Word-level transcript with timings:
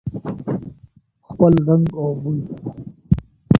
په 1.21 1.27
خپل 1.31 1.53
رنګ 1.67 1.85
او 1.99 2.07
بوی 2.21 2.39
سره. 2.47 2.63